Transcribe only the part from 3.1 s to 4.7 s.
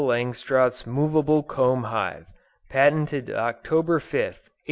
October 5, 1862.